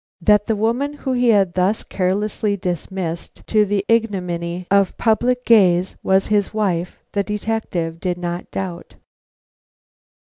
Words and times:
That 0.19 0.47
the 0.47 0.55
woman 0.55 0.93
whom 0.93 1.13
he 1.15 1.29
had 1.29 1.53
thus 1.53 1.83
carelessly 1.83 2.57
dismissed 2.57 3.45
to 3.45 3.65
the 3.65 3.85
ignominy 3.87 4.65
of 4.71 4.87
the 4.87 4.93
public 4.93 5.45
gaze 5.45 5.95
was 6.01 6.25
his 6.25 6.51
wife, 6.55 6.97
the 7.11 7.21
detective 7.23 7.99
did 7.99 8.17
not 8.17 8.49
doubt. 8.49 8.95